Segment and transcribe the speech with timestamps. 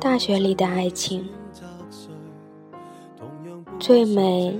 [0.00, 1.28] 大学里的爱情，
[3.78, 4.58] 最美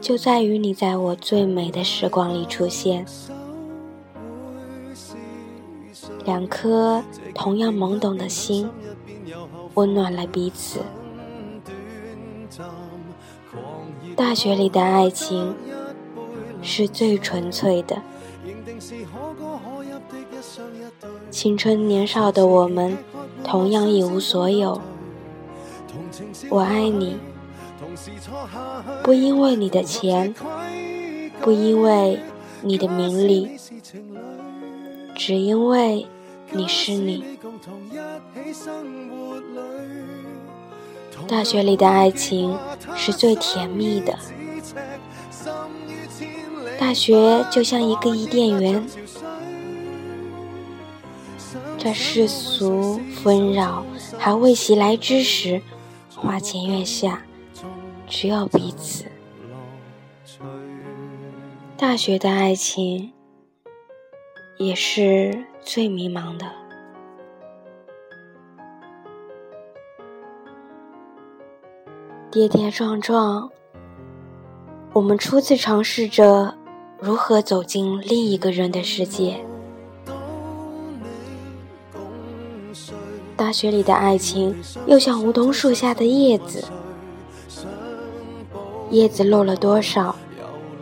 [0.00, 3.04] 就在于你在我最美的时光里出现，
[6.24, 7.02] 两颗
[7.34, 8.70] 同样懵懂的心，
[9.74, 10.80] 温暖了彼此。
[14.14, 15.54] 大学里的爱情
[16.62, 18.00] 是最纯粹的。
[21.30, 22.96] 青春年少的我们，
[23.42, 24.80] 同样一无所有。
[26.48, 27.18] 我爱你，
[29.02, 30.32] 不因为你的钱，
[31.40, 32.20] 不因为
[32.62, 33.52] 你的名利，
[35.16, 36.06] 只因为
[36.52, 37.24] 你是你。
[41.26, 42.56] 大学里的爱情
[42.96, 44.16] 是最甜蜜的。
[46.78, 48.84] 大学就像一个伊甸园。
[51.80, 53.86] 在世俗纷扰
[54.18, 55.62] 还未袭来之时，
[56.14, 57.22] 花前月下，
[58.06, 59.06] 只有彼此。
[61.78, 63.14] 大学的爱情
[64.58, 66.50] 也是最迷茫的，
[72.30, 73.48] 跌跌撞撞，
[74.92, 76.54] 我们初次尝试着
[77.00, 79.42] 如何走进另一个人的世界。
[83.40, 84.54] 大学里的爱情，
[84.86, 86.62] 又像梧桐树下的叶子，
[88.90, 90.14] 叶子落了多少，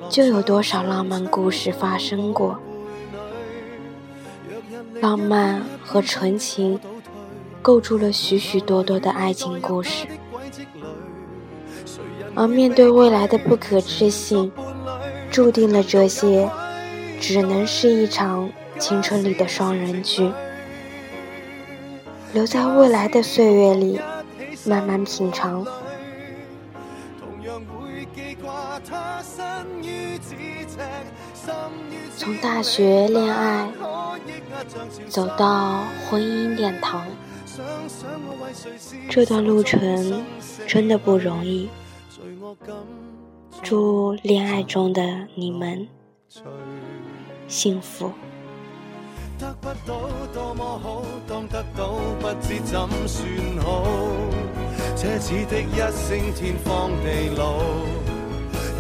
[0.09, 2.59] 就有多少浪漫故事发生过。
[5.01, 6.81] 浪漫和纯情，
[7.63, 10.09] 构筑了许许多多的爱情故事，
[12.35, 14.51] 而面对未来的不可置信，
[15.31, 16.51] 注定了这些，
[17.21, 20.33] 只能是一场青春里的双人剧。
[22.35, 23.99] 留在未来的岁月里，
[24.67, 25.65] 慢慢品尝。
[32.19, 33.71] 从大学恋爱
[35.09, 37.07] 走到婚姻殿堂，
[39.09, 40.23] 这段路程
[40.67, 41.71] 真的不容易。
[43.63, 45.89] 祝恋爱中的你们
[47.49, 48.13] 幸福。
[49.39, 50.01] 得不到
[50.35, 52.73] 多么好，当得到不知怎
[53.07, 53.85] 算好。
[54.97, 57.59] 奢侈的一声天荒地老，